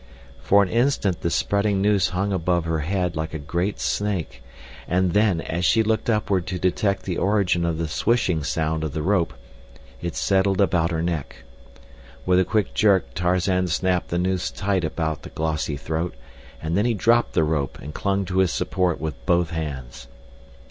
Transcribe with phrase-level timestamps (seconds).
[0.39, 4.41] For an instant the spreading noose hung above her head like a great snake,
[4.87, 8.93] and then, as she looked upward to detect the origin of the swishing sound of
[8.93, 9.31] the rope,
[10.01, 11.43] it settled about her neck.
[12.25, 16.15] With a quick jerk Tarzan snapped the noose tight about the glossy throat,
[16.63, 20.07] and then he dropped the rope and clung to his support with both hands.